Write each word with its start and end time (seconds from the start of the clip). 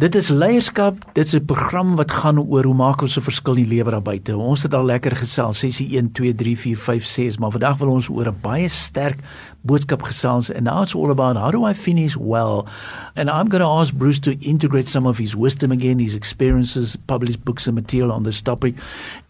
Dit 0.00 0.14
is 0.16 0.30
leierskap, 0.32 1.02
dit 1.12 1.26
is 1.26 1.34
'n 1.36 1.44
program 1.44 1.96
wat 1.96 2.10
gaan 2.10 2.38
oor 2.40 2.64
hoe 2.64 2.74
maak 2.74 3.02
ons 3.02 3.18
'n 3.18 3.20
verskil 3.20 3.54
in 3.56 3.64
die 3.64 3.74
lewe 3.76 3.90
daar 3.90 4.02
buite. 4.02 4.36
Ons 4.36 4.62
het 4.62 4.74
al 4.74 4.84
lekker 4.84 5.16
gesels, 5.16 5.58
sessie 5.58 5.96
1 5.96 6.12
2 6.12 6.34
3 6.34 6.56
4 6.58 6.76
5 6.76 7.04
6, 7.04 7.38
maar 7.38 7.50
vandag 7.50 7.76
wil 7.78 7.88
ons 7.88 8.08
oor 8.08 8.26
'n 8.26 8.40
baie 8.40 8.68
sterk 8.68 9.18
boodskap 9.66 9.98
gesels 9.98 10.50
and 10.50 10.64
now 10.64 10.82
it's 10.82 10.94
all 10.94 11.10
about 11.10 11.36
how 11.36 11.50
do 11.50 11.64
I 11.64 11.72
finish 11.72 12.16
well? 12.16 12.66
And 13.16 13.28
I'm 13.28 13.48
going 13.48 13.60
to 13.60 13.66
ask 13.66 13.94
Bruce 13.94 14.20
to 14.20 14.38
integrate 14.40 14.86
some 14.86 15.06
of 15.06 15.18
his 15.18 15.34
wisdom 15.34 15.72
again, 15.72 15.98
his 15.98 16.14
experiences, 16.14 16.96
published 17.06 17.44
books 17.44 17.66
and 17.66 17.74
material 17.74 18.12
on 18.12 18.22
this 18.22 18.40
topic. 18.40 18.74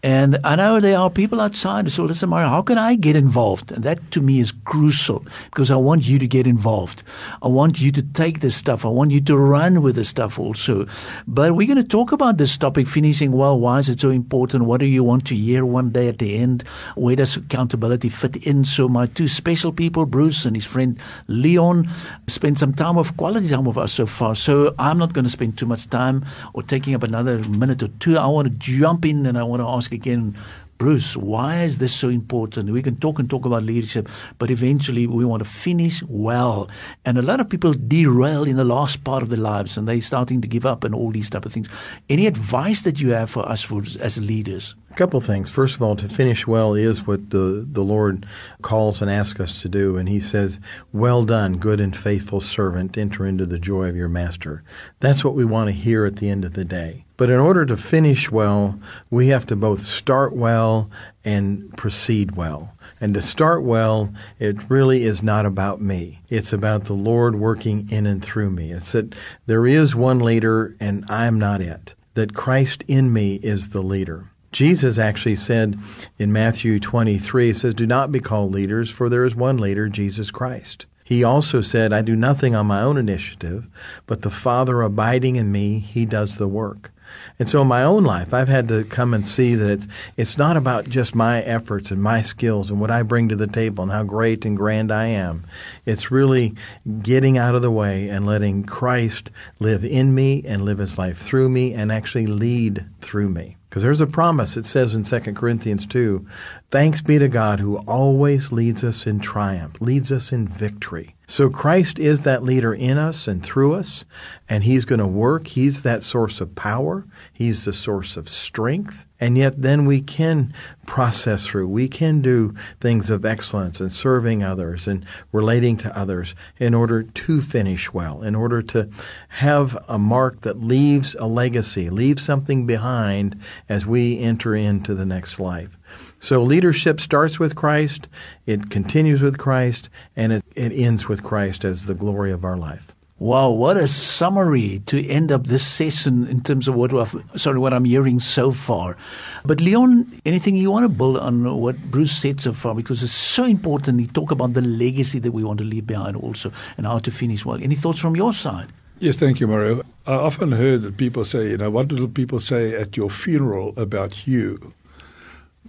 And 0.03 0.39
I 0.43 0.55
know 0.55 0.79
there 0.79 0.97
are 0.97 1.09
people 1.09 1.41
outside 1.41 1.91
so 1.91 2.05
listen, 2.05 2.29
Mario, 2.29 2.49
how 2.49 2.61
can 2.61 2.77
I 2.77 2.95
get 2.95 3.15
involved? 3.15 3.71
And 3.71 3.83
that 3.83 4.11
to 4.11 4.21
me 4.21 4.39
is 4.39 4.53
crucial 4.65 5.25
because 5.45 5.71
I 5.71 5.75
want 5.75 6.07
you 6.07 6.19
to 6.19 6.27
get 6.27 6.47
involved. 6.47 7.03
I 7.41 7.47
want 7.47 7.79
you 7.79 7.91
to 7.93 8.01
take 8.01 8.39
this 8.39 8.55
stuff. 8.55 8.85
I 8.85 8.89
want 8.89 9.11
you 9.11 9.21
to 9.21 9.37
run 9.37 9.81
with 9.81 9.95
this 9.95 10.09
stuff 10.09 10.37
also. 10.39 10.85
But 11.27 11.55
we're 11.55 11.67
going 11.67 11.81
to 11.81 11.87
talk 11.87 12.11
about 12.11 12.37
this 12.37 12.57
topic, 12.57 12.87
finishing 12.87 13.31
well. 13.31 13.59
Why 13.59 13.79
is 13.79 13.89
it 13.89 13.99
so 13.99 14.09
important? 14.09 14.65
What 14.65 14.79
do 14.79 14.85
you 14.85 15.03
want 15.03 15.25
to 15.27 15.35
hear 15.35 15.65
one 15.65 15.89
day 15.89 16.07
at 16.07 16.19
the 16.19 16.37
end? 16.37 16.63
Where 16.95 17.15
does 17.15 17.37
accountability 17.37 18.09
fit 18.09 18.37
in? 18.37 18.63
So 18.63 18.87
my 18.87 19.07
two 19.07 19.27
special 19.27 19.71
people, 19.71 20.05
Bruce 20.05 20.20
Bruce 20.21 20.45
and 20.45 20.55
his 20.55 20.65
friend 20.65 20.99
Leon 21.27 21.89
spent 22.27 22.59
some 22.59 22.75
time 22.75 22.95
of 22.95 23.17
quality 23.17 23.49
time 23.49 23.65
with 23.65 23.75
us 23.75 23.91
so 23.91 24.05
far. 24.05 24.35
So 24.35 24.75
I'm 24.77 24.99
not 24.99 25.13
going 25.13 25.25
to 25.25 25.31
spend 25.31 25.57
too 25.57 25.65
much 25.65 25.89
time 25.89 26.23
or 26.53 26.61
taking 26.61 26.93
up 26.93 27.01
another 27.01 27.39
minute 27.39 27.81
or 27.81 27.87
two. 27.87 28.19
I 28.19 28.27
want 28.27 28.47
to 28.47 28.53
jump 28.53 29.03
in 29.03 29.25
and 29.25 29.35
I 29.35 29.41
want 29.41 29.63
to 29.63 29.67
ask 29.67 29.91
again 29.91 30.37
Bruce, 30.77 31.17
why 31.17 31.63
is 31.63 31.79
this 31.79 31.91
so 31.91 32.09
important? 32.09 32.69
We 32.69 32.83
can 32.83 32.97
talk 32.97 33.17
and 33.17 33.27
talk 33.27 33.45
about 33.45 33.63
leadership, 33.63 34.07
but 34.37 34.51
eventually 34.51 35.07
we 35.07 35.25
want 35.25 35.43
to 35.43 35.49
finish 35.49 36.03
well. 36.03 36.69
And 37.03 37.17
a 37.17 37.23
lot 37.23 37.39
of 37.39 37.49
people 37.49 37.73
derail 37.73 38.43
in 38.43 38.57
the 38.57 38.63
last 38.63 39.03
part 39.03 39.23
of 39.23 39.29
their 39.29 39.39
lives 39.39 39.75
and 39.75 39.87
they're 39.87 40.01
starting 40.01 40.39
to 40.41 40.47
give 40.47 40.67
up 40.67 40.83
and 40.83 40.93
all 40.93 41.09
these 41.09 41.31
type 41.31 41.47
of 41.47 41.53
things. 41.53 41.67
Any 42.09 42.27
advice 42.27 42.83
that 42.83 42.99
you 42.99 43.09
have 43.09 43.31
for 43.31 43.47
us 43.49 43.63
for, 43.63 43.81
as 43.99 44.19
leaders? 44.19 44.75
A 44.91 44.93
couple 44.93 45.21
things. 45.21 45.49
First 45.49 45.75
of 45.75 45.81
all, 45.81 45.95
to 45.95 46.09
finish 46.09 46.45
well 46.45 46.73
is 46.73 47.07
what 47.07 47.29
the, 47.29 47.65
the 47.71 47.81
Lord 47.81 48.25
calls 48.61 49.01
and 49.01 49.09
asks 49.09 49.39
us 49.39 49.61
to 49.61 49.69
do. 49.69 49.95
And 49.95 50.09
He 50.09 50.19
says, 50.19 50.59
Well 50.91 51.23
done, 51.23 51.59
good 51.59 51.79
and 51.79 51.95
faithful 51.95 52.41
servant, 52.41 52.97
enter 52.97 53.25
into 53.25 53.45
the 53.45 53.57
joy 53.57 53.87
of 53.87 53.95
your 53.95 54.09
master. 54.09 54.63
That's 54.99 55.23
what 55.23 55.33
we 55.33 55.45
want 55.45 55.69
to 55.69 55.71
hear 55.71 56.05
at 56.05 56.17
the 56.17 56.29
end 56.29 56.43
of 56.43 56.53
the 56.53 56.65
day. 56.65 57.05
But 57.15 57.29
in 57.29 57.39
order 57.39 57.65
to 57.67 57.77
finish 57.77 58.29
well, 58.29 58.77
we 59.09 59.27
have 59.27 59.47
to 59.47 59.55
both 59.55 59.85
start 59.85 60.35
well 60.35 60.89
and 61.23 61.75
proceed 61.77 62.35
well. 62.35 62.75
And 62.99 63.13
to 63.13 63.21
start 63.21 63.63
well, 63.63 64.13
it 64.39 64.69
really 64.69 65.05
is 65.05 65.23
not 65.23 65.45
about 65.45 65.79
me. 65.79 66.19
It's 66.27 66.51
about 66.51 66.83
the 66.83 66.93
Lord 66.93 67.35
working 67.35 67.89
in 67.89 68.05
and 68.05 68.21
through 68.21 68.49
me. 68.49 68.73
It's 68.73 68.91
that 68.91 69.15
there 69.45 69.65
is 69.65 69.95
one 69.95 70.19
leader 70.19 70.75
and 70.81 71.05
I'm 71.09 71.39
not 71.39 71.61
it. 71.61 71.95
That 72.15 72.33
Christ 72.33 72.83
in 72.89 73.13
me 73.13 73.35
is 73.35 73.69
the 73.69 73.81
leader. 73.81 74.30
Jesus 74.51 74.97
actually 74.97 75.37
said 75.37 75.79
in 76.19 76.33
Matthew 76.33 76.79
23, 76.79 77.47
he 77.47 77.53
says, 77.53 77.73
Do 77.73 77.87
not 77.87 78.11
be 78.11 78.19
called 78.19 78.51
leaders, 78.51 78.89
for 78.89 79.07
there 79.07 79.25
is 79.25 79.35
one 79.35 79.57
leader, 79.57 79.87
Jesus 79.87 80.29
Christ. 80.29 80.85
He 81.05 81.23
also 81.23 81.61
said, 81.61 81.91
I 81.91 82.01
do 82.01 82.15
nothing 82.15 82.55
on 82.55 82.67
my 82.67 82.81
own 82.81 82.97
initiative, 82.97 83.67
but 84.07 84.21
the 84.21 84.29
Father 84.29 84.81
abiding 84.81 85.35
in 85.35 85.51
me, 85.51 85.79
he 85.79 86.05
does 86.05 86.37
the 86.37 86.47
work. 86.47 86.91
And 87.39 87.49
so 87.49 87.61
in 87.61 87.67
my 87.67 87.83
own 87.83 88.03
life, 88.03 88.33
I've 88.33 88.47
had 88.47 88.67
to 88.69 88.85
come 88.85 89.13
and 89.13 89.27
see 89.27 89.55
that 89.55 89.69
it's 89.69 89.87
it's 90.15 90.37
not 90.37 90.55
about 90.55 90.87
just 90.87 91.13
my 91.13 91.41
efforts 91.41 91.91
and 91.91 92.01
my 92.01 92.21
skills 92.21 92.71
and 92.71 92.79
what 92.79 92.91
I 92.91 93.03
bring 93.03 93.29
to 93.29 93.35
the 93.35 93.47
table 93.47 93.83
and 93.83 93.91
how 93.91 94.03
great 94.03 94.45
and 94.45 94.55
grand 94.55 94.91
I 94.91 95.07
am. 95.07 95.45
It's 95.85 96.11
really 96.11 96.55
getting 97.01 97.37
out 97.37 97.55
of 97.55 97.61
the 97.61 97.71
way 97.71 98.07
and 98.07 98.25
letting 98.25 98.63
Christ 98.63 99.31
live 99.59 99.83
in 99.83 100.15
me 100.15 100.43
and 100.45 100.63
live 100.63 100.77
his 100.77 100.97
life 100.97 101.21
through 101.21 101.49
me 101.49 101.73
and 101.73 101.91
actually 101.91 102.27
lead 102.27 102.85
through 103.01 103.29
me. 103.29 103.57
Because 103.69 103.83
there's 103.83 104.01
a 104.01 104.07
promise, 104.07 104.57
it 104.57 104.65
says 104.65 104.93
in 104.93 105.05
2 105.05 105.19
Corinthians 105.33 105.87
2 105.87 106.25
Thanks 106.71 107.01
be 107.01 107.19
to 107.19 107.29
God 107.29 107.59
who 107.59 107.77
always 107.77 108.51
leads 108.51 108.83
us 108.83 109.07
in 109.07 109.19
triumph, 109.19 109.79
leads 109.79 110.11
us 110.11 110.31
in 110.31 110.47
victory. 110.47 111.15
So 111.27 111.49
Christ 111.49 111.97
is 111.97 112.21
that 112.21 112.43
leader 112.43 112.73
in 112.73 112.97
us 112.97 113.29
and 113.29 113.41
through 113.41 113.75
us, 113.75 114.03
and 114.49 114.63
He's 114.63 114.83
going 114.83 114.99
to 114.99 115.07
work. 115.07 115.47
He's 115.47 115.83
that 115.83 116.03
source 116.03 116.41
of 116.41 116.53
power. 116.55 117.05
He's 117.31 117.63
the 117.63 117.71
source 117.71 118.17
of 118.17 118.27
strength. 118.27 119.05
And 119.21 119.37
yet 119.37 119.61
then 119.61 119.85
we 119.85 120.01
can 120.01 120.51
process 120.87 121.45
through. 121.45 121.67
We 121.67 121.87
can 121.87 122.21
do 122.21 122.55
things 122.79 123.11
of 123.11 123.23
excellence 123.23 123.79
and 123.79 123.91
serving 123.91 124.43
others 124.43 124.87
and 124.87 125.05
relating 125.31 125.77
to 125.77 125.97
others 125.97 126.33
in 126.59 126.73
order 126.73 127.03
to 127.03 127.41
finish 127.41 127.93
well, 127.93 128.23
in 128.23 128.33
order 128.33 128.63
to 128.63 128.89
have 129.29 129.77
a 129.87 129.99
mark 129.99 130.41
that 130.41 130.59
leaves 130.59 131.15
a 131.19 131.27
legacy, 131.27 131.91
leaves 131.91 132.23
something 132.23 132.65
behind 132.65 133.39
as 133.69 133.85
we 133.85 134.19
enter 134.19 134.55
into 134.55 134.95
the 134.95 135.05
next 135.05 135.39
life. 135.39 135.77
So 136.19 136.41
leadership 136.41 136.99
starts 136.99 137.39
with 137.39 137.55
Christ, 137.55 138.07
it 138.47 138.69
continues 138.69 139.21
with 139.21 139.37
Christ, 139.37 139.89
and 140.15 140.31
it, 140.31 140.43
it 140.55 140.71
ends 140.71 141.07
with 141.07 141.23
Christ 141.23 141.63
as 141.63 141.85
the 141.85 141.93
glory 141.93 142.31
of 142.31 142.43
our 142.43 142.57
life. 142.57 142.90
Wow, 143.21 143.51
what 143.51 143.77
a 143.77 143.87
summary 143.87 144.81
to 144.87 145.07
end 145.07 145.31
up 145.31 145.45
this 145.45 145.63
session 145.63 146.25
in 146.25 146.41
terms 146.41 146.67
of 146.67 146.73
what 146.73 146.91
I've, 146.91 147.15
sorry 147.35 147.59
what 147.59 147.71
I'm 147.71 147.85
hearing 147.85 148.19
so 148.19 148.51
far. 148.51 148.97
But 149.45 149.61
Leon, 149.61 150.19
anything 150.25 150.55
you 150.55 150.71
want 150.71 150.85
to 150.85 150.89
build 150.89 151.17
on 151.17 151.57
what 151.57 151.79
Bruce 151.91 152.17
said 152.17 152.41
so 152.41 152.51
far 152.51 152.73
because 152.73 153.03
it's 153.03 153.13
so 153.13 153.45
important. 153.45 153.99
He 153.99 154.07
talk 154.07 154.31
about 154.31 154.55
the 154.55 154.63
legacy 154.63 155.19
that 155.19 155.33
we 155.33 155.43
want 155.43 155.59
to 155.59 155.63
leave 155.63 155.85
behind 155.85 156.17
also 156.17 156.51
and 156.77 156.87
how 156.87 156.97
to 156.97 157.11
finish 157.11 157.45
well. 157.45 157.61
Any 157.61 157.75
thoughts 157.75 157.99
from 157.99 158.15
your 158.15 158.33
side? 158.33 158.69
Yes, 158.97 159.17
thank 159.17 159.39
you, 159.39 159.45
Mario. 159.45 159.83
I 160.07 160.15
often 160.15 160.53
heard 160.53 160.97
people 160.97 161.23
say, 161.23 161.51
you 161.51 161.57
know, 161.57 161.69
what 161.69 161.93
will 161.93 162.07
people 162.07 162.39
say 162.39 162.73
at 162.73 162.97
your 162.97 163.11
funeral 163.11 163.75
about 163.77 164.25
you? 164.25 164.73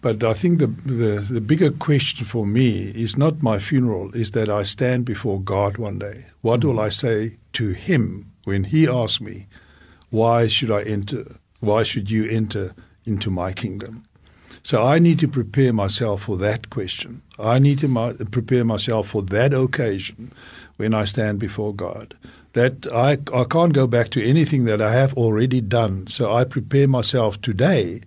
But 0.00 0.24
I 0.24 0.32
think 0.32 0.58
the, 0.58 0.68
the, 0.68 1.20
the 1.20 1.40
bigger 1.42 1.70
question 1.70 2.24
for 2.24 2.46
me 2.46 2.92
is 2.94 3.18
not 3.18 3.42
my 3.42 3.58
funeral, 3.58 4.10
is 4.14 4.30
that 4.30 4.48
I 4.48 4.62
stand 4.62 5.04
before 5.04 5.38
God 5.38 5.76
one 5.76 5.98
day. 5.98 6.24
What 6.40 6.60
mm. 6.60 6.64
will 6.64 6.80
I 6.80 6.88
say 6.88 7.36
to 7.54 7.72
Him 7.72 8.32
when 8.44 8.64
He 8.64 8.88
asked 8.88 9.20
me, 9.20 9.46
why 10.10 10.46
should 10.46 10.70
I 10.70 10.82
enter? 10.82 11.36
Why 11.60 11.82
should 11.84 12.10
you 12.10 12.28
enter 12.28 12.74
into 13.04 13.30
my 13.30 13.52
kingdom? 13.52 14.04
So 14.62 14.86
I 14.86 14.98
need 14.98 15.18
to 15.20 15.28
prepare 15.28 15.72
myself 15.72 16.22
for 16.22 16.36
that 16.38 16.70
question. 16.70 17.22
I 17.38 17.58
need 17.58 17.78
to 17.80 17.88
my, 17.88 18.12
prepare 18.12 18.64
myself 18.64 19.08
for 19.08 19.22
that 19.22 19.52
occasion 19.52 20.32
when 20.76 20.94
I 20.94 21.04
stand 21.04 21.38
before 21.38 21.74
God. 21.74 22.14
That 22.52 22.86
I, 22.92 23.18
I 23.34 23.44
can't 23.44 23.72
go 23.72 23.86
back 23.86 24.10
to 24.10 24.24
anything 24.24 24.66
that 24.66 24.80
I 24.80 24.92
have 24.92 25.14
already 25.14 25.60
done. 25.60 26.06
So 26.06 26.32
I 26.32 26.44
prepare 26.44 26.86
myself 26.86 27.40
today 27.40 28.02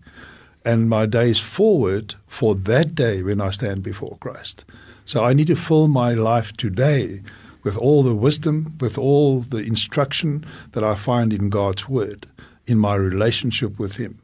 and 0.63 0.89
my 0.89 1.05
days 1.05 1.39
forward 1.39 2.15
for 2.27 2.55
that 2.55 2.95
day 2.95 3.23
when 3.23 3.41
I 3.41 3.49
stand 3.49 3.83
before 3.83 4.17
Christ. 4.19 4.63
So 5.05 5.23
I 5.23 5.33
need 5.33 5.47
to 5.47 5.55
fill 5.55 5.87
my 5.87 6.13
life 6.13 6.55
today 6.55 7.21
with 7.65 7.75
all 7.75 8.03
the 8.03 8.15
wisdom, 8.15 8.77
with 8.79 8.97
all 8.97 9.41
the 9.41 9.57
instruction 9.57 10.45
that 10.71 10.83
I 10.83 10.95
find 10.95 11.33
in 11.33 11.49
God's 11.49 11.89
Word, 11.89 12.27
in 12.67 12.77
my 12.77 12.95
relationship 12.95 13.77
with 13.77 13.97
Him. 13.97 14.21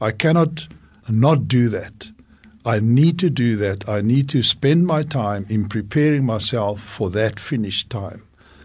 I 0.00 0.10
cannot 0.10 0.68
not 1.08 1.48
do 1.48 1.70
that. 1.70 2.10
I 2.66 2.80
need 2.80 3.18
to 3.20 3.30
do 3.30 3.56
that. 3.56 3.88
I 3.88 4.02
need 4.02 4.28
to 4.30 4.42
spend 4.42 4.86
my 4.86 5.02
time 5.02 5.46
in 5.48 5.68
preparing 5.68 6.26
myself 6.26 6.82
for 6.82 7.08
that 7.10 7.40
finish 7.40 7.88
time, 7.88 8.22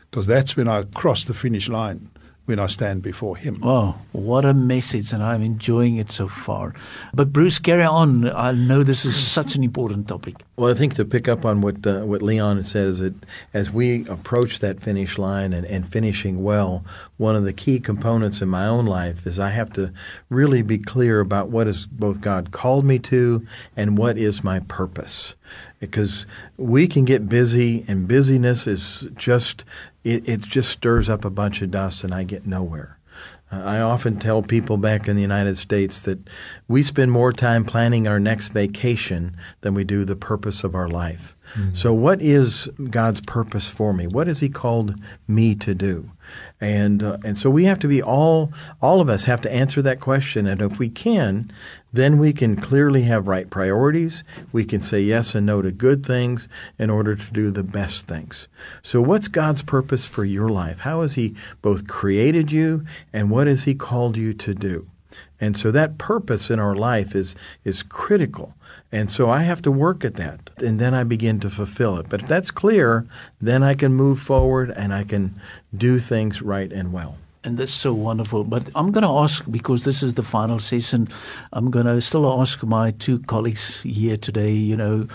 because 0.09 0.27
that's 0.27 0.57
when 0.57 0.67
I 0.67 0.83
cross 0.83 1.23
the 1.23 1.33
finish 1.33 1.69
line 1.69 2.09
when 2.45 2.59
I 2.59 2.67
stand 2.67 3.01
before 3.01 3.37
Him. 3.37 3.59
Oh, 3.63 3.95
what 4.11 4.45
a 4.45 4.53
message, 4.53 5.11
and 5.13 5.23
I'm 5.23 5.41
enjoying 5.41 5.97
it 5.97 6.11
so 6.11 6.27
far. 6.27 6.73
But 7.13 7.33
Bruce, 7.33 7.59
carry 7.59 7.83
on. 7.83 8.29
I 8.29 8.51
know 8.51 8.83
this 8.83 9.05
is 9.05 9.15
such 9.15 9.55
an 9.55 9.63
important 9.63 10.07
topic. 10.07 10.35
Well, 10.57 10.71
I 10.71 10.75
think 10.75 10.95
to 10.95 11.05
pick 11.05 11.27
up 11.27 11.45
on 11.45 11.61
what 11.61 11.85
uh, 11.85 12.01
what 12.01 12.21
Leon 12.21 12.63
says, 12.63 12.99
that 12.99 13.15
as 13.53 13.71
we 13.71 14.05
approach 14.07 14.59
that 14.59 14.81
finish 14.81 15.17
line 15.17 15.53
and, 15.53 15.65
and 15.65 15.91
finishing 15.91 16.43
well, 16.43 16.83
one 17.17 17.35
of 17.35 17.43
the 17.43 17.53
key 17.53 17.79
components 17.79 18.41
in 18.41 18.49
my 18.49 18.67
own 18.67 18.85
life 18.85 19.25
is 19.25 19.39
I 19.39 19.49
have 19.49 19.73
to 19.73 19.91
really 20.29 20.61
be 20.61 20.77
clear 20.77 21.19
about 21.19 21.49
what 21.49 21.67
is 21.67 21.85
both 21.87 22.21
God 22.21 22.51
called 22.51 22.85
me 22.85 22.99
to 22.99 23.45
and 23.75 23.97
what 23.97 24.17
is 24.17 24.43
my 24.43 24.59
purpose 24.59 25.33
because 25.79 26.25
we 26.57 26.87
can 26.87 27.05
get 27.05 27.29
busy 27.29 27.85
and 27.87 28.07
busyness 28.07 28.65
is 28.65 29.07
just 29.15 29.63
it, 30.05 30.29
it 30.29 30.41
just 30.41 30.69
stirs 30.69 31.09
up 31.09 31.25
a 31.25 31.29
bunch 31.29 31.61
of 31.61 31.71
dust 31.71 32.03
and 32.03 32.13
I 32.13 32.23
get 32.23 32.45
nowhere. 32.45 32.99
Uh, 33.51 33.61
I 33.63 33.79
often 33.81 34.19
tell 34.19 34.41
people 34.41 34.77
back 34.77 35.07
in 35.07 35.15
the 35.15 35.21
United 35.21 35.57
States 35.57 36.03
that 36.03 36.19
we 36.67 36.83
spend 36.83 37.11
more 37.11 37.33
time 37.33 37.65
planning 37.65 38.07
our 38.07 38.19
next 38.19 38.49
vacation 38.49 39.35
than 39.61 39.73
we 39.73 39.83
do 39.83 40.05
the 40.05 40.15
purpose 40.15 40.63
of 40.63 40.75
our 40.75 40.87
life. 40.87 41.34
So, 41.73 41.93
what 41.93 42.21
is 42.21 42.67
God's 42.89 43.21
purpose 43.21 43.67
for 43.67 43.93
me? 43.93 44.07
What 44.07 44.27
has 44.27 44.39
He 44.39 44.49
called 44.49 44.95
me 45.27 45.55
to 45.55 45.73
do? 45.73 46.09
And 46.59 47.03
uh, 47.03 47.17
and 47.23 47.37
so 47.37 47.49
we 47.49 47.65
have 47.65 47.79
to 47.79 47.87
be 47.87 48.01
all 48.01 48.51
all 48.81 49.01
of 49.01 49.09
us 49.09 49.25
have 49.25 49.41
to 49.41 49.51
answer 49.51 49.81
that 49.81 49.99
question. 49.99 50.47
And 50.47 50.61
if 50.61 50.79
we 50.79 50.89
can, 50.89 51.51
then 51.93 52.17
we 52.17 52.33
can 52.33 52.55
clearly 52.55 53.03
have 53.03 53.27
right 53.27 53.49
priorities. 53.49 54.23
We 54.51 54.65
can 54.65 54.81
say 54.81 55.01
yes 55.01 55.35
and 55.35 55.45
no 55.45 55.61
to 55.61 55.71
good 55.71 56.05
things 56.05 56.47
in 56.79 56.89
order 56.89 57.15
to 57.15 57.31
do 57.31 57.51
the 57.51 57.63
best 57.63 58.07
things. 58.07 58.47
So, 58.81 59.01
what's 59.01 59.27
God's 59.27 59.61
purpose 59.61 60.05
for 60.05 60.25
your 60.25 60.49
life? 60.49 60.79
How 60.79 61.01
has 61.01 61.13
He 61.13 61.35
both 61.61 61.87
created 61.87 62.51
you, 62.51 62.85
and 63.13 63.29
what 63.29 63.47
has 63.47 63.63
He 63.63 63.75
called 63.75 64.17
you 64.17 64.33
to 64.33 64.53
do? 64.53 64.87
And 65.41 65.57
so 65.57 65.71
that 65.71 65.97
purpose 65.97 66.49
in 66.49 66.59
our 66.59 66.75
life 66.75 67.15
is 67.15 67.35
is 67.63 67.83
critical. 67.83 68.53
And 68.91 69.11
so 69.11 69.29
I 69.29 69.41
have 69.41 69.61
to 69.63 69.71
work 69.71 70.05
at 70.05 70.15
that, 70.15 70.49
and 70.57 70.79
then 70.79 70.93
I 70.93 71.03
begin 71.03 71.39
to 71.41 71.49
fulfill 71.49 71.97
it. 71.97 72.07
But 72.07 72.21
if 72.21 72.27
that's 72.27 72.51
clear, 72.51 73.05
then 73.41 73.63
I 73.63 73.75
can 73.75 73.93
move 73.93 74.21
forward 74.21 74.71
and 74.71 74.93
I 74.93 75.03
can 75.03 75.35
do 75.75 75.99
things 75.99 76.41
right 76.41 76.71
and 76.71 76.93
well. 76.93 77.17
And 77.43 77.57
that's 77.59 77.71
so 77.71 77.93
wonderful. 77.93 78.43
But 78.43 78.69
I'm 78.73 78.91
going 78.91 79.03
to 79.03 79.09
ask, 79.09 79.43
because 79.51 79.83
this 79.83 80.01
is 80.01 80.15
the 80.15 80.23
final 80.23 80.59
session, 80.59 81.09
I'm 81.53 81.69
going 81.69 81.85
to 81.85 82.01
still 82.01 82.41
ask 82.41 82.63
my 82.63 82.91
two 82.91 83.19
colleagues 83.19 83.81
here 83.81 84.17
today, 84.17 84.51
you 84.51 84.75
know, 84.75 85.07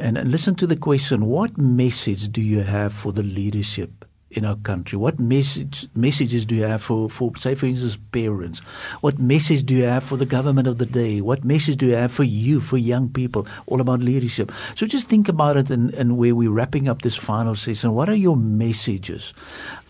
and, 0.00 0.18
and 0.18 0.30
listen 0.30 0.56
to 0.56 0.66
the 0.66 0.76
question 0.76 1.26
what 1.26 1.56
message 1.56 2.32
do 2.32 2.40
you 2.42 2.62
have 2.62 2.92
for 2.92 3.12
the 3.12 3.22
leadership 3.22 4.04
in 4.30 4.44
our 4.44 4.56
country? 4.56 4.98
What 4.98 5.18
message 5.18 5.88
messages 5.94 6.44
do 6.44 6.54
you 6.54 6.64
have 6.64 6.82
for, 6.82 7.08
for 7.08 7.34
say 7.36 7.54
for 7.54 7.66
instance 7.66 7.96
parents? 8.12 8.58
What 9.00 9.18
message 9.18 9.64
do 9.64 9.74
you 9.74 9.84
have 9.84 10.02
for 10.02 10.16
the 10.16 10.26
government 10.26 10.68
of 10.68 10.78
the 10.78 10.86
day? 10.86 11.20
What 11.20 11.44
message 11.44 11.78
do 11.78 11.86
you 11.86 11.94
have 11.94 12.12
for 12.12 12.24
you, 12.24 12.60
for 12.60 12.76
young 12.76 13.08
people, 13.08 13.46
all 13.66 13.80
about 13.80 14.00
leadership? 14.00 14.52
So 14.74 14.86
just 14.86 15.08
think 15.08 15.28
about 15.28 15.56
it 15.56 15.70
and, 15.70 15.94
and 15.94 16.18
where 16.18 16.34
we're 16.34 16.50
wrapping 16.50 16.88
up 16.88 17.02
this 17.02 17.16
final 17.16 17.54
session, 17.54 17.94
what 17.94 18.08
are 18.08 18.14
your 18.14 18.36
messages? 18.36 19.32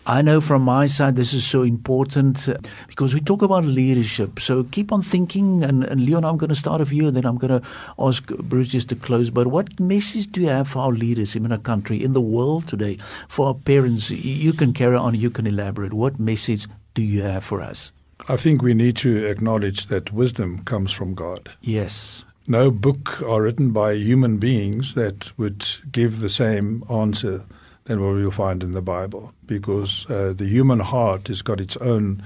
I 0.09 0.21
know 0.21 0.39
from 0.39 0.61
my 0.61 0.85
side 0.85 1.17
this 1.17 1.33
is 1.33 1.45
so 1.45 1.63
important 1.63 2.47
uh, 2.47 2.55
because 2.87 3.13
we 3.13 3.19
talk 3.19 3.41
about 3.41 3.65
leadership. 3.65 4.39
So 4.39 4.63
keep 4.63 4.93
on 4.93 5.01
thinking, 5.01 5.65
and, 5.65 5.83
and 5.83 5.99
Leon, 5.99 6.23
I'm 6.23 6.37
going 6.37 6.47
to 6.49 6.55
start 6.55 6.79
with 6.79 6.93
you, 6.93 7.07
and 7.09 7.17
then 7.17 7.25
I'm 7.25 7.37
going 7.37 7.59
to 7.59 7.67
ask 7.99 8.25
Bruce 8.25 8.69
just 8.69 8.87
to 8.87 8.95
close. 8.95 9.29
But 9.29 9.47
what 9.47 9.77
message 9.81 10.31
do 10.31 10.39
you 10.39 10.47
have 10.47 10.69
for 10.69 10.79
our 10.79 10.93
leaders 10.93 11.35
in 11.35 11.51
our 11.51 11.57
country, 11.57 12.01
in 12.01 12.13
the 12.13 12.21
world 12.21 12.69
today, 12.69 12.97
for 13.27 13.47
our 13.47 13.53
parents? 13.53 14.09
You 14.09 14.53
can 14.53 14.71
carry 14.71 14.95
on, 14.95 15.13
you 15.13 15.29
can 15.29 15.45
elaborate. 15.45 15.91
What 15.91 16.17
message 16.21 16.67
do 16.93 17.01
you 17.01 17.23
have 17.23 17.43
for 17.43 17.59
us? 17.59 17.91
I 18.29 18.37
think 18.37 18.61
we 18.61 18.73
need 18.73 18.95
to 18.97 19.25
acknowledge 19.25 19.87
that 19.87 20.13
wisdom 20.13 20.63
comes 20.63 20.93
from 20.93 21.15
God. 21.15 21.51
Yes. 21.59 22.23
No 22.47 22.71
book 22.71 23.21
are 23.23 23.41
written 23.41 23.71
by 23.71 23.95
human 23.95 24.37
beings 24.37 24.95
that 24.95 25.37
would 25.37 25.67
give 25.91 26.21
the 26.21 26.29
same 26.29 26.85
answer 26.89 27.43
than 27.87 28.01
what 28.01 28.13
we'll 28.13 28.31
find 28.31 28.63
in 28.63 28.73
the 28.73 28.81
Bible, 28.81 29.33
because 29.45 30.05
uh, 30.09 30.33
the 30.35 30.45
human 30.45 30.79
heart 30.79 31.27
has 31.27 31.41
got 31.41 31.59
its 31.59 31.77
own 31.77 32.23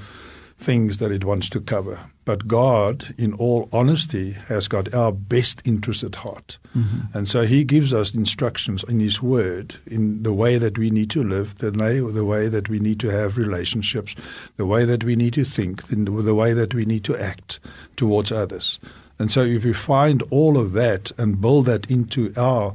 things 0.57 0.97
that 0.97 1.11
it 1.11 1.23
wants 1.23 1.49
to 1.49 1.59
cover. 1.59 1.99
But 2.23 2.47
God, 2.47 3.15
in 3.17 3.33
all 3.33 3.67
honesty, 3.71 4.31
has 4.31 4.67
got 4.67 4.93
our 4.93 5.11
best 5.11 5.61
interest 5.65 6.03
at 6.03 6.15
heart. 6.15 6.59
Mm-hmm. 6.77 7.17
And 7.17 7.27
so 7.27 7.41
He 7.43 7.63
gives 7.63 7.93
us 7.93 8.13
instructions 8.13 8.83
in 8.83 8.99
His 8.99 9.21
Word 9.21 9.75
in 9.87 10.21
the 10.21 10.33
way 10.33 10.59
that 10.59 10.77
we 10.77 10.91
need 10.91 11.09
to 11.11 11.23
live, 11.23 11.57
the 11.57 11.71
way, 11.71 11.99
the 11.99 12.25
way 12.25 12.47
that 12.47 12.69
we 12.69 12.79
need 12.79 12.99
to 12.99 13.09
have 13.09 13.37
relationships, 13.37 14.15
the 14.57 14.67
way 14.67 14.85
that 14.85 15.03
we 15.03 15.15
need 15.15 15.33
to 15.33 15.43
think, 15.43 15.87
the 15.87 16.35
way 16.35 16.53
that 16.53 16.75
we 16.75 16.85
need 16.85 17.03
to 17.05 17.17
act 17.17 17.59
towards 17.97 18.31
others. 18.31 18.79
And 19.17 19.31
so 19.31 19.43
if 19.43 19.63
we 19.63 19.73
find 19.73 20.23
all 20.29 20.57
of 20.57 20.73
that 20.73 21.11
and 21.17 21.41
build 21.41 21.65
that 21.65 21.89
into 21.89 22.33
our 22.37 22.73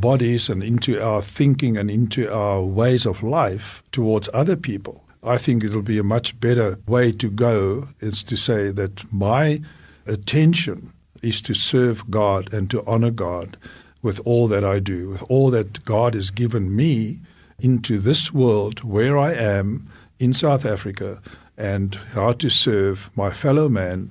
bodies 0.00 0.48
and 0.48 0.62
into 0.62 1.02
our 1.02 1.22
thinking 1.22 1.76
and 1.76 1.90
into 1.90 2.32
our 2.32 2.62
ways 2.62 3.06
of 3.06 3.22
life 3.22 3.82
towards 3.92 4.28
other 4.32 4.56
people, 4.56 5.02
I 5.22 5.38
think 5.38 5.64
it'll 5.64 5.82
be 5.82 5.98
a 5.98 6.04
much 6.04 6.38
better 6.38 6.78
way 6.86 7.12
to 7.12 7.28
go 7.28 7.88
is 8.00 8.22
to 8.24 8.36
say 8.36 8.70
that 8.70 9.10
my 9.12 9.60
attention 10.06 10.92
is 11.22 11.40
to 11.42 11.54
serve 11.54 12.10
God 12.10 12.52
and 12.52 12.70
to 12.70 12.84
honor 12.86 13.10
God 13.10 13.56
with 14.02 14.20
all 14.24 14.46
that 14.48 14.64
I 14.64 14.78
do, 14.78 15.10
with 15.10 15.22
all 15.24 15.50
that 15.50 15.84
God 15.84 16.14
has 16.14 16.30
given 16.30 16.76
me 16.76 17.18
into 17.58 17.98
this 17.98 18.32
world 18.32 18.84
where 18.84 19.18
I 19.18 19.32
am 19.32 19.90
in 20.18 20.32
South 20.32 20.64
Africa 20.64 21.20
and 21.56 21.94
how 22.12 22.32
to 22.34 22.50
serve 22.50 23.10
my 23.16 23.30
fellow 23.30 23.68
man. 23.68 24.10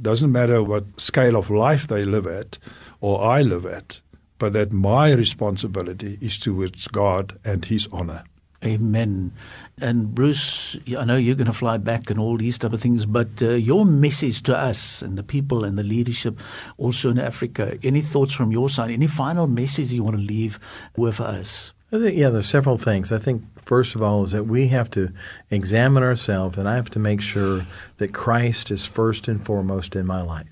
Doesn't 0.00 0.32
matter 0.32 0.62
what 0.62 1.00
scale 1.00 1.36
of 1.36 1.50
life 1.50 1.86
they 1.86 2.04
live 2.04 2.26
at 2.26 2.58
or 3.00 3.22
I 3.22 3.42
live 3.42 3.66
at 3.66 4.00
but 4.38 4.52
that 4.52 4.72
my 4.72 5.12
responsibility 5.12 6.18
is 6.20 6.38
towards 6.38 6.88
God 6.88 7.38
and 7.44 7.64
His 7.64 7.88
honor. 7.92 8.24
Amen. 8.64 9.32
And 9.80 10.14
Bruce, 10.14 10.76
I 10.98 11.04
know 11.04 11.16
you're 11.16 11.34
going 11.34 11.46
to 11.46 11.52
fly 11.52 11.76
back 11.76 12.10
and 12.10 12.18
all 12.18 12.36
these 12.36 12.58
type 12.58 12.72
of 12.72 12.80
things, 12.80 13.06
but 13.06 13.28
uh, 13.42 13.50
your 13.50 13.84
message 13.84 14.42
to 14.44 14.56
us 14.56 15.02
and 15.02 15.18
the 15.18 15.22
people 15.22 15.62
and 15.64 15.78
the 15.78 15.82
leadership 15.82 16.38
also 16.78 17.10
in 17.10 17.18
Africa, 17.18 17.78
any 17.82 18.00
thoughts 18.00 18.32
from 18.32 18.50
your 18.50 18.70
side? 18.70 18.90
Any 18.90 19.06
final 19.06 19.46
message 19.46 19.92
you 19.92 20.02
want 20.02 20.16
to 20.16 20.22
leave 20.22 20.58
with 20.96 21.20
us? 21.20 21.72
I 21.92 21.98
think, 21.98 22.16
yeah, 22.16 22.30
there's 22.30 22.48
several 22.48 22.78
things. 22.78 23.12
I 23.12 23.18
think 23.18 23.44
first 23.64 23.94
of 23.94 24.02
all 24.02 24.24
is 24.24 24.32
that 24.32 24.44
we 24.44 24.68
have 24.68 24.90
to 24.92 25.12
examine 25.50 26.02
ourselves, 26.02 26.58
and 26.58 26.68
I 26.68 26.74
have 26.74 26.90
to 26.90 26.98
make 26.98 27.20
sure 27.20 27.64
that 27.98 28.12
Christ 28.14 28.70
is 28.70 28.84
first 28.84 29.28
and 29.28 29.44
foremost 29.44 29.94
in 29.94 30.06
my 30.06 30.22
life. 30.22 30.46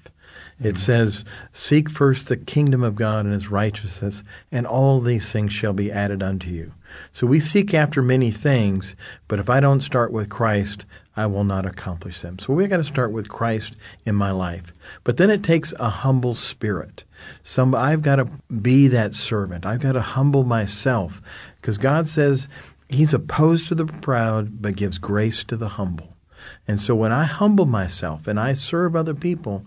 It 0.60 0.62
mm-hmm. 0.62 0.76
says, 0.76 1.24
Seek 1.52 1.90
first 1.90 2.28
the 2.28 2.36
kingdom 2.36 2.82
of 2.82 2.94
God 2.94 3.24
and 3.24 3.34
his 3.34 3.48
righteousness, 3.48 4.22
and 4.52 4.66
all 4.66 5.00
these 5.00 5.30
things 5.30 5.52
shall 5.52 5.72
be 5.72 5.90
added 5.90 6.22
unto 6.22 6.48
you. 6.48 6.72
So 7.12 7.26
we 7.26 7.40
seek 7.40 7.74
after 7.74 8.02
many 8.02 8.30
things, 8.30 8.94
but 9.26 9.38
if 9.38 9.50
I 9.50 9.60
don't 9.60 9.80
start 9.80 10.12
with 10.12 10.28
Christ, 10.28 10.84
I 11.16 11.26
will 11.26 11.44
not 11.44 11.66
accomplish 11.66 12.20
them. 12.20 12.38
So 12.38 12.52
we've 12.52 12.68
got 12.68 12.78
to 12.78 12.84
start 12.84 13.12
with 13.12 13.28
Christ 13.28 13.74
in 14.04 14.14
my 14.14 14.30
life. 14.30 14.72
But 15.04 15.16
then 15.16 15.30
it 15.30 15.42
takes 15.42 15.72
a 15.78 15.88
humble 15.88 16.34
spirit. 16.34 17.04
Some 17.42 17.74
I've 17.74 18.02
got 18.02 18.16
to 18.16 18.28
be 18.60 18.88
that 18.88 19.14
servant. 19.14 19.64
I've 19.64 19.80
got 19.80 19.92
to 19.92 20.00
humble 20.00 20.44
myself 20.44 21.22
because 21.60 21.78
God 21.78 22.08
says 22.08 22.48
he's 22.88 23.14
opposed 23.14 23.68
to 23.68 23.74
the 23.74 23.86
proud 23.86 24.60
but 24.60 24.76
gives 24.76 24.98
grace 24.98 25.44
to 25.44 25.56
the 25.56 25.68
humble. 25.68 26.14
And 26.66 26.80
so 26.80 26.94
when 26.94 27.12
I 27.12 27.24
humble 27.24 27.66
myself 27.66 28.26
and 28.26 28.38
I 28.38 28.52
serve 28.52 28.96
other 28.96 29.14
people, 29.14 29.66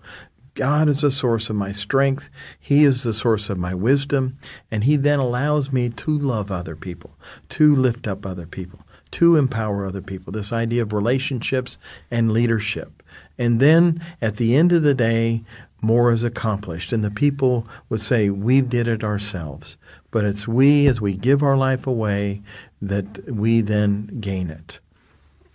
God 0.58 0.88
is 0.88 1.02
the 1.02 1.12
source 1.12 1.50
of 1.50 1.54
my 1.54 1.70
strength. 1.70 2.28
He 2.58 2.84
is 2.84 3.04
the 3.04 3.14
source 3.14 3.48
of 3.48 3.58
my 3.58 3.74
wisdom. 3.74 4.38
And 4.72 4.82
He 4.82 4.96
then 4.96 5.20
allows 5.20 5.72
me 5.72 5.88
to 5.90 6.18
love 6.18 6.50
other 6.50 6.74
people, 6.74 7.12
to 7.50 7.76
lift 7.76 8.08
up 8.08 8.26
other 8.26 8.44
people, 8.44 8.80
to 9.12 9.36
empower 9.36 9.86
other 9.86 10.02
people. 10.02 10.32
This 10.32 10.52
idea 10.52 10.82
of 10.82 10.92
relationships 10.92 11.78
and 12.10 12.32
leadership. 12.32 13.04
And 13.38 13.60
then 13.60 14.04
at 14.20 14.38
the 14.38 14.56
end 14.56 14.72
of 14.72 14.82
the 14.82 14.94
day, 14.94 15.44
more 15.80 16.10
is 16.10 16.24
accomplished. 16.24 16.92
And 16.92 17.04
the 17.04 17.12
people 17.12 17.64
would 17.88 18.00
say, 18.00 18.28
We 18.28 18.60
did 18.60 18.88
it 18.88 19.04
ourselves. 19.04 19.76
But 20.10 20.24
it's 20.24 20.48
we, 20.48 20.88
as 20.88 21.00
we 21.00 21.12
give 21.12 21.40
our 21.40 21.56
life 21.56 21.86
away, 21.86 22.42
that 22.82 23.32
we 23.32 23.60
then 23.60 24.18
gain 24.20 24.50
it. 24.50 24.80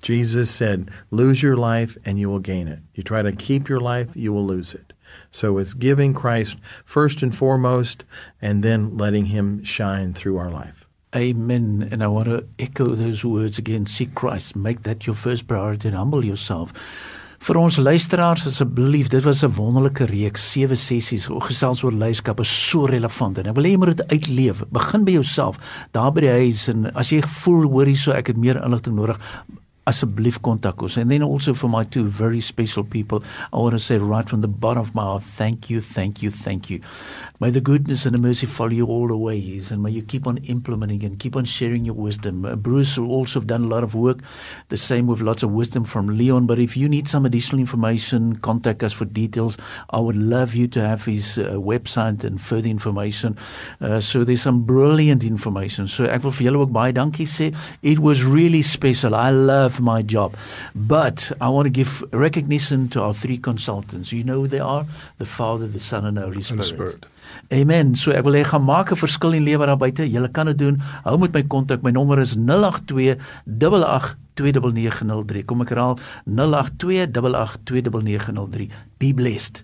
Jesus 0.03 0.51
said, 0.51 0.91
Lose 1.10 1.41
your 1.41 1.57
life 1.57 1.98
and 2.05 2.19
you 2.19 2.29
will 2.29 2.39
gain 2.39 2.67
it. 2.67 2.79
You 2.93 3.03
try 3.03 3.24
to 3.24 3.31
keep 3.31 3.67
your 3.67 3.79
life, 3.79 4.10
you 4.13 4.31
will 4.31 4.45
lose 4.45 4.74
it. 4.74 4.93
So 5.31 5.57
it's 5.57 5.74
giving 5.74 6.13
Christ 6.13 6.57
first 6.86 7.24
and 7.24 7.36
foremost 7.36 8.03
and 8.41 8.63
then 8.63 8.98
letting 8.98 9.25
him 9.25 9.63
shine 9.63 10.13
through 10.13 10.38
our 10.38 10.51
life. 10.51 10.86
Amen. 11.15 11.88
And 11.91 12.03
I 12.03 12.07
want 12.07 12.27
to 12.27 12.45
echo 12.60 12.89
those 12.95 13.24
words 13.24 13.57
again. 13.57 13.86
Seek 13.86 14.13
Christ. 14.13 14.55
Make 14.55 14.83
that 14.83 15.07
your 15.07 15.15
first 15.15 15.48
priority 15.48 15.88
and 15.88 15.98
humble 15.98 16.25
yourself. 16.25 16.74
Vir 17.43 17.57
ons 17.60 17.75
luisteraars 17.75 18.45
asseblief, 18.48 19.10
dit 19.12 19.24
was 19.25 19.43
'n 19.43 19.51
wonderlike 19.57 20.05
reeks, 20.07 20.51
sewe 20.51 20.75
sessies 20.75 21.27
gesels 21.27 21.83
oor 21.83 21.91
leierskap 21.91 22.39
is 22.39 22.48
so 22.48 22.86
relevant 22.86 23.38
en 23.38 23.48
ek 23.48 23.55
wil 23.55 23.65
hê 23.65 23.72
jy 23.72 23.77
moet 23.77 23.98
dit 23.98 24.12
uitleef. 24.12 24.63
Begin 24.72 25.03
by 25.03 25.12
jouself, 25.12 25.57
daar 25.91 26.13
by 26.13 26.22
die 26.22 26.29
huis 26.29 26.69
en 26.69 26.95
as 26.95 27.10
jy 27.12 27.22
voel 27.22 27.67
hoor 27.67 27.86
hierso 27.86 28.13
ek 28.13 28.27
het 28.27 28.38
meer 28.38 28.63
inligting 28.63 28.95
nodig, 28.95 29.19
asseblief 29.85 30.39
kontak 30.41 30.81
ons. 30.81 30.97
And 30.97 31.11
then 31.11 31.23
also 31.23 31.53
for 31.53 31.69
my 31.69 31.83
two 31.83 32.07
very 32.07 32.39
special 32.39 32.83
people 32.83 33.23
I 33.51 33.57
want 33.57 33.73
to 33.73 33.79
say 33.79 33.97
right 33.97 34.27
from 34.27 34.41
the 34.41 34.47
bottom 34.47 34.81
of 34.81 34.95
my 34.95 35.03
heart 35.03 35.23
thank 35.23 35.69
you 35.69 35.81
thank 35.81 36.21
you 36.21 36.31
thank 36.31 36.69
you. 36.69 36.79
May 37.39 37.49
the 37.49 37.61
goodness 37.61 38.05
and 38.05 38.13
the 38.13 38.19
mercy 38.19 38.45
follow 38.45 38.71
you 38.71 38.87
all 38.87 39.07
the 39.07 39.17
ways 39.17 39.71
and 39.71 39.83
may 39.83 39.91
you 39.91 40.01
keep 40.01 40.27
on 40.27 40.37
implementing 40.45 41.03
and 41.03 41.19
keep 41.19 41.35
on 41.35 41.45
sharing 41.45 41.85
your 41.85 41.95
wisdom. 41.95 42.45
Uh, 42.45 42.55
Bruce 42.55 42.97
also 42.97 43.39
have 43.39 43.47
done 43.47 43.63
a 43.63 43.67
lot 43.67 43.83
of 43.83 43.95
work 43.95 44.19
the 44.69 44.77
same 44.77 45.07
with 45.07 45.21
lots 45.21 45.43
of 45.43 45.51
wisdom 45.51 45.83
from 45.83 46.17
Leon 46.17 46.45
but 46.45 46.59
if 46.59 46.77
you 46.77 46.87
need 46.87 47.07
some 47.07 47.25
additional 47.25 47.59
information 47.59 48.35
contact 48.37 48.83
us 48.83 48.93
for 48.93 49.05
details. 49.05 49.57
I 49.89 49.99
would 49.99 50.17
love 50.17 50.53
you 50.53 50.67
to 50.69 50.81
have 50.81 51.05
his 51.05 51.37
uh, 51.37 51.53
website 51.53 52.23
and 52.23 52.39
further 52.39 52.69
information. 52.69 53.37
Uh, 53.81 53.99
so 53.99 54.23
there's 54.23 54.41
some 54.41 54.63
brilliant 54.63 55.23
information. 55.23 55.87
So 55.87 56.05
ek 56.05 56.23
wil 56.23 56.35
vir 56.35 56.49
julle 56.49 56.61
ook 56.65 56.73
baie 56.75 56.93
dankie 56.95 57.27
sê. 57.29 57.51
It 57.81 57.99
was 57.99 58.23
really 58.23 58.61
special. 58.61 59.15
I 59.15 59.31
love 59.31 59.73
love 59.74 59.82
my 59.82 60.01
job. 60.01 60.36
But 60.75 61.32
I 61.42 61.50
want 61.50 61.65
to 61.65 61.70
give 61.70 62.03
recognition 62.12 62.89
to 62.89 63.01
our 63.01 63.13
three 63.13 63.38
consultants. 63.38 64.12
You 64.12 64.24
know 64.24 64.42
who 64.42 64.48
they 64.48 64.60
are? 64.60 64.86
The 65.18 65.25
Father, 65.25 65.68
the 65.68 65.80
Son 65.80 66.06
and 66.06 66.18
the 66.18 66.22
Holy 66.22 66.42
Spirit. 66.42 66.51
And 66.51 66.60
the 66.60 66.63
Spirit. 66.63 67.06
Amen. 67.51 67.96
So 67.96 68.12
ek 68.12 68.25
wil 68.25 68.36
hê 68.38 68.44
gaan 68.46 68.63
maak 68.68 68.92
'n 68.92 69.00
verskil 69.00 69.34
in 69.34 69.44
lewe 69.44 69.65
daar 69.65 69.77
buite. 69.77 70.03
Jy 70.06 70.27
kan 70.32 70.46
dit 70.46 70.58
doen. 70.58 70.82
Hou 71.03 71.18
met 71.18 71.34
my 71.34 71.44
kontak. 71.44 71.82
My 71.82 71.92
nommer 71.92 72.20
is 72.20 72.36
082 72.36 73.18
882903. 73.56 75.44
Kom 75.46 75.62
ek 75.62 75.70
herhaal 75.70 75.98
082 76.25 77.10
882903. 77.10 78.70
Be 79.00 79.13
blessed. 79.13 79.63